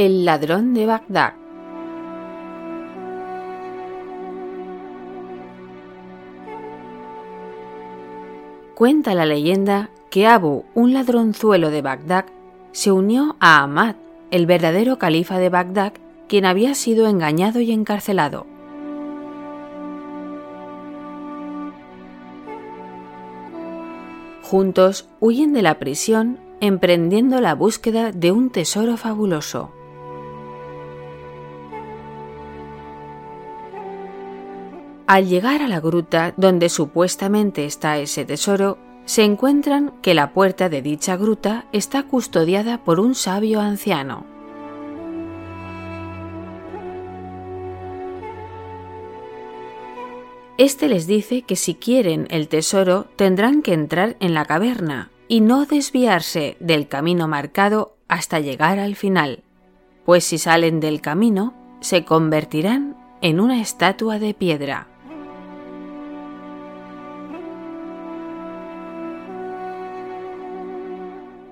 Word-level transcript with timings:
El 0.00 0.24
ladrón 0.24 0.74
de 0.74 0.86
Bagdad 0.86 1.32
Cuenta 8.76 9.16
la 9.16 9.26
leyenda 9.26 9.90
que 10.08 10.28
Abu, 10.28 10.66
un 10.76 10.92
ladronzuelo 10.92 11.72
de 11.72 11.82
Bagdad, 11.82 12.26
se 12.70 12.92
unió 12.92 13.34
a 13.40 13.64
Ahmad, 13.64 13.96
el 14.30 14.46
verdadero 14.46 14.98
califa 14.98 15.40
de 15.40 15.48
Bagdad, 15.48 15.94
quien 16.28 16.44
había 16.44 16.76
sido 16.76 17.08
engañado 17.08 17.60
y 17.60 17.72
encarcelado. 17.72 18.46
Juntos 24.42 25.08
huyen 25.18 25.52
de 25.52 25.62
la 25.62 25.80
prisión 25.80 26.38
emprendiendo 26.60 27.40
la 27.40 27.56
búsqueda 27.56 28.12
de 28.12 28.30
un 28.30 28.50
tesoro 28.50 28.96
fabuloso. 28.96 29.72
Al 35.08 35.26
llegar 35.26 35.62
a 35.62 35.68
la 35.68 35.80
gruta 35.80 36.34
donde 36.36 36.68
supuestamente 36.68 37.64
está 37.64 37.96
ese 37.96 38.26
tesoro, 38.26 38.76
se 39.06 39.24
encuentran 39.24 39.94
que 40.02 40.12
la 40.12 40.34
puerta 40.34 40.68
de 40.68 40.82
dicha 40.82 41.16
gruta 41.16 41.64
está 41.72 42.02
custodiada 42.02 42.84
por 42.84 43.00
un 43.00 43.14
sabio 43.14 43.62
anciano. 43.62 44.26
Este 50.58 50.88
les 50.88 51.06
dice 51.06 51.40
que 51.40 51.56
si 51.56 51.74
quieren 51.74 52.26
el 52.28 52.48
tesoro 52.48 53.06
tendrán 53.16 53.62
que 53.62 53.72
entrar 53.72 54.18
en 54.20 54.34
la 54.34 54.44
caverna 54.44 55.10
y 55.26 55.40
no 55.40 55.64
desviarse 55.64 56.58
del 56.60 56.86
camino 56.86 57.28
marcado 57.28 57.96
hasta 58.08 58.40
llegar 58.40 58.78
al 58.78 58.94
final, 58.94 59.42
pues 60.04 60.24
si 60.24 60.36
salen 60.36 60.80
del 60.80 61.00
camino 61.00 61.54
se 61.80 62.04
convertirán 62.04 62.94
en 63.22 63.40
una 63.40 63.62
estatua 63.62 64.18
de 64.18 64.34
piedra. 64.34 64.86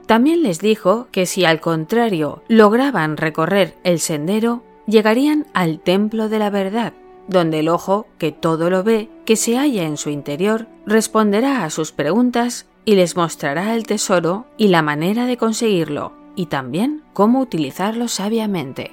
También 0.06 0.42
les 0.42 0.60
dijo 0.60 1.08
que 1.10 1.26
si 1.26 1.44
al 1.44 1.60
contrario 1.60 2.42
lograban 2.48 3.16
recorrer 3.16 3.74
el 3.82 3.98
sendero, 3.98 4.62
llegarían 4.86 5.46
al 5.52 5.80
templo 5.80 6.28
de 6.28 6.38
la 6.38 6.48
verdad, 6.50 6.92
donde 7.26 7.58
el 7.58 7.68
ojo, 7.68 8.06
que 8.18 8.30
todo 8.30 8.70
lo 8.70 8.84
ve, 8.84 9.08
que 9.24 9.34
se 9.34 9.56
halla 9.56 9.82
en 9.82 9.96
su 9.96 10.10
interior, 10.10 10.68
responderá 10.86 11.64
a 11.64 11.70
sus 11.70 11.90
preguntas 11.90 12.66
y 12.84 12.94
les 12.94 13.16
mostrará 13.16 13.74
el 13.74 13.84
tesoro 13.84 14.46
y 14.56 14.68
la 14.68 14.82
manera 14.82 15.26
de 15.26 15.36
conseguirlo, 15.36 16.12
y 16.36 16.46
también 16.46 17.02
cómo 17.12 17.40
utilizarlo 17.40 18.06
sabiamente. 18.06 18.92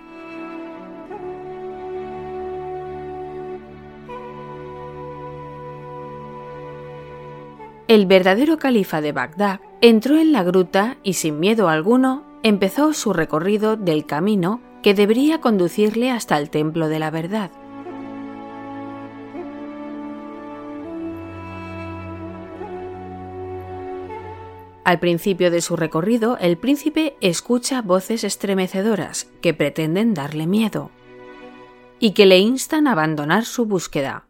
El 7.94 8.08
verdadero 8.08 8.58
califa 8.58 9.02
de 9.02 9.12
Bagdad 9.12 9.60
entró 9.80 10.18
en 10.18 10.32
la 10.32 10.42
gruta 10.42 10.98
y 11.04 11.14
sin 11.14 11.40
miedo 11.40 11.70
alguno 11.70 12.24
empezó 12.42 12.92
su 12.92 13.14
recorrido 13.14 13.78
del 13.78 14.08
camino 14.08 14.62
que 14.82 14.96
debería 14.96 15.42
conducirle 15.42 16.10
hasta 16.10 16.40
el 16.40 16.50
templo 16.50 16.88
de 16.88 16.98
la 16.98 17.12
verdad. 17.12 17.52
Al 24.84 25.00
principio 25.00 25.52
de 25.52 25.62
su 25.62 25.76
recorrido, 25.76 26.40
el 26.40 26.58
príncipe 26.58 27.16
escucha 27.22 27.84
voces 27.84 28.24
estremecedoras 28.24 29.30
que 29.40 29.54
pretenden 29.54 30.16
darle 30.16 30.48
miedo 30.48 30.90
y 32.00 32.14
que 32.14 32.26
le 32.26 32.40
instan 32.40 32.88
a 32.88 32.94
abandonar 32.94 33.46
su 33.46 33.68
búsqueda. 33.68 34.26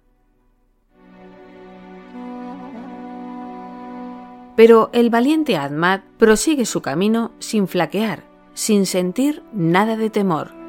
Pero 4.56 4.90
el 4.94 5.10
valiente 5.10 5.58
Ahmad 5.58 6.02
prosigue 6.18 6.66
su 6.66 6.82
camino 6.82 7.32
sin 7.40 7.68
flaquear, 7.68 8.24
sin 8.54 8.86
sentir 8.86 9.44
nada 9.52 9.98
de 9.98 10.10
temor. 10.10 10.64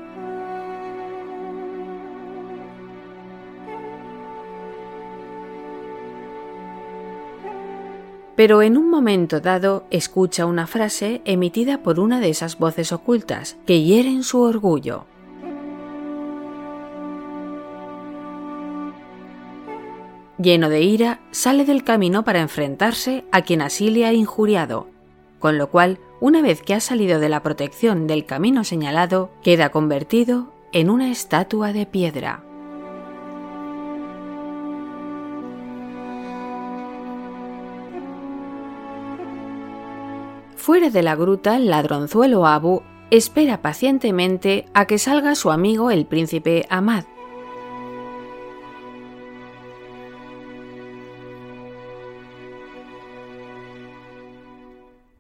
pero 8.37 8.63
en 8.63 8.77
un 8.77 8.91
momento 8.91 9.41
dado 9.41 9.85
escucha 9.91 10.47
una 10.47 10.67
frase 10.67 11.23
emitida 11.25 11.83
por 11.83 12.01
una 12.01 12.21
de 12.21 12.31
esas 12.31 12.59
voces 12.59 12.93
ocultas 12.93 13.57
que 13.67 13.83
hieren 13.83 14.23
su 14.23 14.41
orgullo. 14.41 15.07
Lleno 20.45 20.69
de 20.69 20.83
ira, 20.83 21.21
sale 21.31 21.65
del 21.65 21.85
camino 21.85 22.23
para 22.23 22.43
enfrentarse 22.43 23.25
a 23.33 23.41
quien 23.41 23.63
así 23.63 23.89
le 23.89 24.05
ha 24.05 24.13
injuriado, 24.13 24.89
con 25.39 25.57
lo 25.57 25.71
cual, 25.71 25.99
una 26.21 26.43
vez 26.43 26.61
que 26.61 26.75
ha 26.75 26.81
salido 26.81 27.19
de 27.19 27.31
la 27.31 27.43
protección 27.43 28.07
del 28.07 28.27
camino 28.27 28.63
señalado, 28.63 29.31
queda 29.43 29.71
convertido 29.71 30.53
en 30.73 30.91
una 30.91 31.11
estatua 31.11 31.73
de 31.73 31.87
piedra. 31.87 32.45
Fuera 40.57 40.91
de 40.91 41.03
la 41.03 41.17
gruta, 41.17 41.57
el 41.57 41.71
ladronzuelo 41.71 42.47
Abu 42.47 42.83
espera 43.11 43.63
pacientemente 43.63 44.67
a 44.75 44.85
que 44.85 44.99
salga 44.99 45.37
su 45.37 45.51
amigo 45.51 45.91
el 45.91 46.05
príncipe 46.05 46.67
Ahmad. 46.69 47.05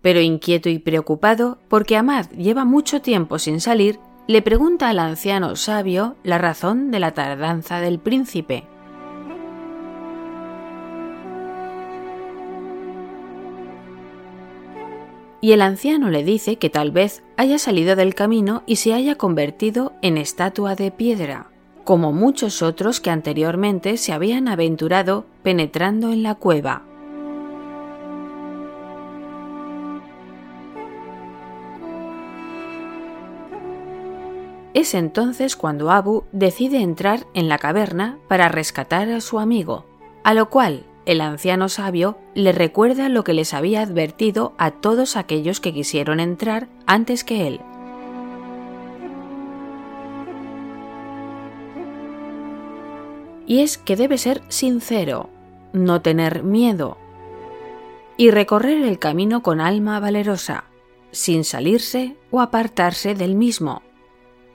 Pero 0.05 0.21
inquieto 0.21 0.69
y 0.69 0.79
preocupado, 0.79 1.57
porque 1.69 1.97
Ahmad 1.97 2.27
lleva 2.37 2.67
mucho 2.67 3.01
tiempo 3.01 3.39
sin 3.39 3.59
salir, 3.59 3.99
le 4.27 4.43
pregunta 4.43 4.91
al 4.91 4.99
anciano 4.99 5.57
sabio 5.57 6.17
la 6.23 6.37
razón 6.37 6.91
de 6.91 7.01
la 7.01 7.13
tardanza 7.13 7.81
del 7.81 7.99
príncipe. 7.99 8.65
y 15.45 15.53
el 15.53 15.61
anciano 15.61 16.09
le 16.09 16.25
dice 16.25 16.57
que 16.57 16.71
tal 16.71 16.91
vez 16.91 17.23
haya 17.37 17.59
salido 17.59 17.97
del 17.97 18.15
camino 18.15 18.63
y 18.65 18.77
se 18.77 18.95
haya 18.95 19.17
convertido 19.17 19.93
en 20.01 20.17
estatua 20.17 20.75
de 20.75 20.91
piedra, 20.91 21.51
como 21.85 22.13
muchos 22.13 22.63
otros 22.63 22.99
que 22.99 23.11
anteriormente 23.11 23.99
se 23.99 24.15
habían 24.15 24.49
aventurado 24.49 25.27
penetrando 25.43 26.15
en 26.15 26.23
la 26.23 26.35
cueva. 26.35 26.94
Es 34.75 34.95
entonces 34.95 35.55
cuando 35.55 35.93
Abu 35.93 36.25
decide 36.33 36.81
entrar 36.81 37.27
en 37.33 37.49
la 37.49 37.59
caverna 37.59 38.19
para 38.27 38.49
rescatar 38.49 39.09
a 39.09 39.21
su 39.21 39.39
amigo, 39.39 39.85
a 40.25 40.35
lo 40.35 40.51
cual 40.51 40.85
el 41.07 41.21
anciano 41.21 41.69
sabio 41.69 42.19
le 42.35 42.51
recuerda 42.51 43.09
lo 43.09 43.23
que 43.23 43.35
les 43.35 43.55
había 43.55 43.83
advertido 43.83 44.53
a 44.59 44.73
todos 44.73 45.17
aquellos 45.17 45.61
que 45.61 45.73
quisieron 45.73 46.19
entrar 46.19 46.69
antes 46.87 47.23
que 47.23 47.47
él. 47.47 47.61
Y 53.47 53.61
es 53.61 53.79
que 53.79 53.95
debe 53.95 54.19
ser 54.19 54.43
sincero, 54.49 55.29
no 55.73 56.03
tener 56.03 56.43
miedo 56.43 56.97
y 58.17 58.31
recorrer 58.31 58.83
el 58.83 58.99
camino 58.99 59.43
con 59.43 59.61
alma 59.61 60.01
valerosa, 60.01 60.65
sin 61.13 61.45
salirse 61.45 62.17
o 62.31 62.41
apartarse 62.41 63.15
del 63.15 63.35
mismo, 63.35 63.83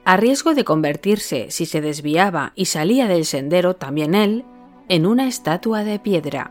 a 0.04 0.16
riesgo 0.16 0.54
de 0.54 0.64
convertirse, 0.64 1.50
si 1.50 1.66
se 1.66 1.80
desviaba 1.80 2.52
y 2.54 2.66
salía 2.66 3.06
del 3.06 3.24
sendero 3.24 3.76
también 3.76 4.14
él, 4.14 4.44
en 4.88 5.06
una 5.06 5.28
estatua 5.28 5.84
de 5.84 5.98
piedra. 5.98 6.50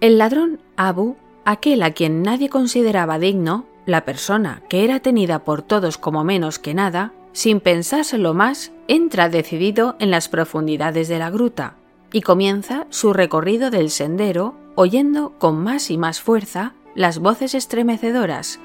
El 0.00 0.18
ladrón 0.18 0.60
Abu, 0.76 1.16
aquel 1.44 1.82
a 1.82 1.92
quien 1.92 2.22
nadie 2.22 2.48
consideraba 2.48 3.18
digno, 3.18 3.64
la 3.86 4.04
persona 4.04 4.62
que 4.68 4.84
era 4.84 5.00
tenida 5.00 5.44
por 5.44 5.62
todos 5.62 5.96
como 5.96 6.22
menos 6.22 6.58
que 6.58 6.74
nada, 6.74 7.12
sin 7.32 7.60
pensárselo 7.60 8.34
más, 8.34 8.72
entra 8.88 9.28
decidido 9.28 9.96
en 9.98 10.10
las 10.10 10.28
profundidades 10.28 11.08
de 11.08 11.18
la 11.18 11.30
gruta 11.30 11.76
y 12.16 12.22
comienza 12.22 12.86
su 12.88 13.12
recorrido 13.12 13.68
del 13.68 13.90
sendero 13.90 14.54
oyendo 14.74 15.34
con 15.38 15.62
más 15.62 15.90
y 15.90 15.98
más 15.98 16.22
fuerza 16.22 16.72
las 16.94 17.18
voces 17.18 17.54
estremecedoras 17.54 18.58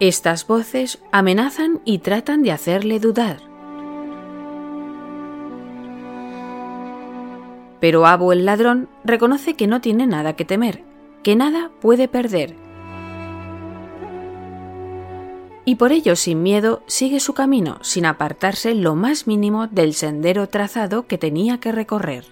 Estas 0.00 0.44
voces 0.48 1.00
amenazan 1.12 1.80
y 1.84 1.98
tratan 1.98 2.42
de 2.42 2.50
hacerle 2.50 2.98
dudar. 2.98 3.38
Pero 7.78 8.06
Abu 8.06 8.32
el 8.32 8.44
ladrón 8.44 8.88
reconoce 9.04 9.54
que 9.54 9.68
no 9.68 9.80
tiene 9.80 10.08
nada 10.08 10.34
que 10.34 10.44
temer, 10.44 10.82
que 11.22 11.36
nada 11.36 11.70
puede 11.80 12.08
perder. 12.08 12.65
Y 15.68 15.74
por 15.74 15.90
ello, 15.90 16.14
sin 16.14 16.44
miedo, 16.44 16.84
sigue 16.86 17.18
su 17.18 17.34
camino, 17.34 17.78
sin 17.82 18.06
apartarse 18.06 18.72
lo 18.76 18.94
más 18.94 19.26
mínimo 19.26 19.66
del 19.66 19.94
sendero 19.94 20.48
trazado 20.48 21.08
que 21.08 21.18
tenía 21.18 21.58
que 21.58 21.72
recorrer. 21.72 22.24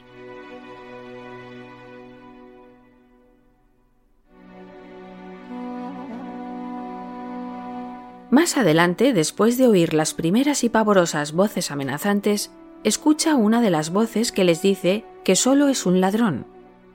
Más 8.30 8.56
adelante, 8.56 9.12
después 9.12 9.58
de 9.58 9.66
oír 9.66 9.94
las 9.94 10.14
primeras 10.14 10.62
y 10.62 10.68
pavorosas 10.68 11.32
voces 11.32 11.72
amenazantes, 11.72 12.52
escucha 12.84 13.34
una 13.34 13.60
de 13.60 13.70
las 13.70 13.90
voces 13.90 14.30
que 14.30 14.44
les 14.44 14.62
dice 14.62 15.04
que 15.24 15.34
solo 15.34 15.66
es 15.66 15.86
un 15.86 16.00
ladrón, 16.00 16.46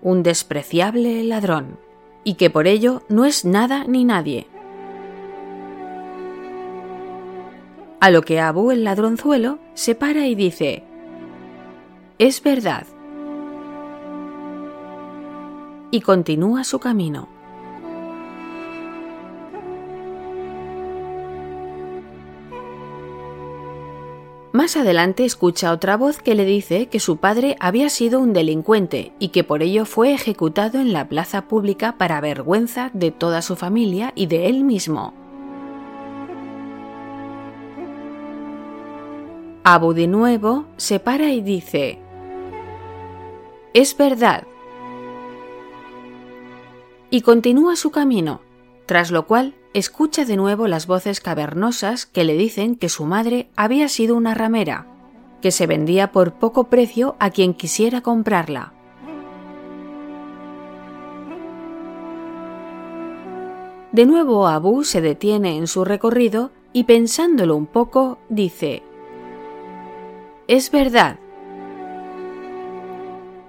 un 0.01 0.23
despreciable 0.23 1.21
ladrón, 1.25 1.77
y 2.23 2.35
que 2.35 2.49
por 2.49 2.65
ello 2.65 3.03
no 3.09 3.25
es 3.25 3.43
nada 3.43 3.83
ni 3.85 4.05
nadie. 4.05 4.47
A 8.01 8.11
lo 8.11 8.21
que 8.21 8.39
Abu 8.39 8.71
el 8.71 8.85
ladronzuelo 8.85 9.59
se 9.73 9.93
para 9.93 10.25
y 10.25 10.35
dice, 10.35 10.83
Es 12.17 12.41
verdad. 12.41 12.87
Y 15.91 15.99
continúa 16.01 16.63
su 16.63 16.79
camino. 16.79 17.27
Más 24.53 24.77
adelante 24.77 25.25
escucha 25.25 25.71
otra 25.71 25.95
voz 25.95 26.19
que 26.19 26.35
le 26.35 26.45
dice 26.45 26.87
que 26.87 26.99
su 26.99 27.17
padre 27.17 27.55
había 27.59 27.89
sido 27.89 28.19
un 28.19 28.33
delincuente 28.33 29.13
y 29.19 29.29
que 29.29 29.43
por 29.43 29.61
ello 29.61 29.85
fue 29.85 30.13
ejecutado 30.13 30.79
en 30.79 30.93
la 30.93 31.07
plaza 31.07 31.47
pública 31.47 31.97
para 31.97 32.21
vergüenza 32.21 32.91
de 32.93 33.11
toda 33.11 33.41
su 33.41 33.55
familia 33.55 34.11
y 34.15 34.25
de 34.27 34.47
él 34.47 34.63
mismo. 34.63 35.13
Abu 39.63 39.93
de 39.93 40.07
nuevo 40.07 40.65
se 40.77 40.99
para 40.99 41.31
y 41.31 41.41
dice, 41.41 41.99
Es 43.73 43.95
verdad. 43.97 44.43
Y 47.09 47.21
continúa 47.21 47.75
su 47.75 47.91
camino, 47.91 48.39
tras 48.85 49.11
lo 49.11 49.27
cual 49.27 49.55
escucha 49.73 50.23
de 50.23 50.37
nuevo 50.37 50.67
las 50.67 50.87
voces 50.87 51.19
cavernosas 51.19 52.05
que 52.05 52.23
le 52.23 52.37
dicen 52.37 52.75
que 52.75 52.87
su 52.87 53.05
madre 53.05 53.49
había 53.55 53.89
sido 53.89 54.15
una 54.15 54.33
ramera, 54.33 54.87
que 55.41 55.51
se 55.51 55.67
vendía 55.67 56.11
por 56.11 56.33
poco 56.33 56.65
precio 56.65 57.15
a 57.19 57.29
quien 57.29 57.53
quisiera 57.53 58.01
comprarla. 58.01 58.73
De 63.91 64.05
nuevo 64.05 64.47
Abu 64.47 64.83
se 64.83 65.01
detiene 65.01 65.57
en 65.57 65.67
su 65.67 65.83
recorrido 65.83 66.51
y 66.71 66.83
pensándolo 66.83 67.55
un 67.55 67.65
poco 67.65 68.19
dice, 68.29 68.83
Es 70.49 70.71
verdad. 70.71 71.19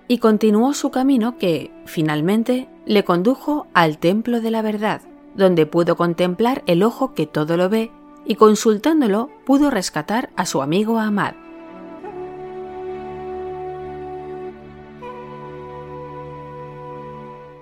Y 0.06 0.18
continuó 0.18 0.74
su 0.74 0.90
camino 0.90 1.38
que, 1.38 1.72
finalmente, 1.86 2.68
le 2.84 3.04
condujo 3.04 3.66
al 3.72 3.96
templo 3.96 4.42
de 4.42 4.50
la 4.50 4.60
verdad 4.60 5.00
donde 5.34 5.64
pudo 5.64 5.96
contemplar 5.96 6.62
el 6.66 6.82
ojo 6.82 7.14
que 7.14 7.26
todo 7.26 7.56
lo 7.56 7.70
ve 7.70 7.90
y 8.26 8.34
consultándolo 8.34 9.30
pudo 9.46 9.70
rescatar 9.70 10.28
a 10.36 10.44
su 10.44 10.60
amigo 10.60 10.98
Ahmad. 10.98 11.32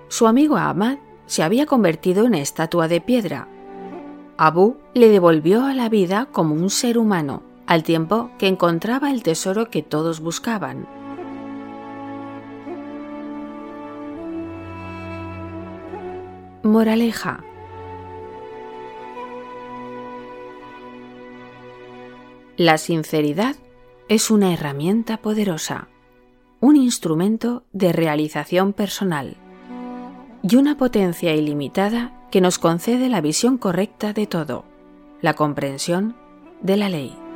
Su 0.09 0.27
amigo 0.27 0.57
Ahmad 0.57 0.97
se 1.27 1.43
había 1.43 1.65
convertido 1.65 2.25
en 2.25 2.35
estatua 2.35 2.89
de 2.89 2.99
piedra. 2.99 3.47
Abu 4.35 4.75
le 4.93 5.07
devolvió 5.07 5.63
a 5.63 5.73
la 5.73 5.87
vida 5.87 6.27
como 6.29 6.55
un 6.55 6.69
ser 6.69 6.97
humano, 6.97 7.43
al 7.69 7.83
tiempo 7.83 8.31
que 8.39 8.47
encontraba 8.47 9.11
el 9.11 9.21
tesoro 9.21 9.69
que 9.69 9.83
todos 9.83 10.21
buscaban. 10.21 10.87
Moraleja 16.63 17.43
La 22.57 22.79
sinceridad 22.79 23.55
es 24.07 24.31
una 24.31 24.51
herramienta 24.51 25.17
poderosa, 25.17 25.89
un 26.59 26.75
instrumento 26.75 27.65
de 27.71 27.93
realización 27.93 28.73
personal 28.73 29.37
y 30.41 30.55
una 30.55 30.75
potencia 30.75 31.35
ilimitada 31.35 32.27
que 32.31 32.41
nos 32.41 32.57
concede 32.57 33.09
la 33.09 33.21
visión 33.21 33.59
correcta 33.59 34.11
de 34.11 34.25
todo, 34.25 34.65
la 35.21 35.35
comprensión 35.35 36.15
de 36.61 36.75
la 36.75 36.89
ley. 36.89 37.28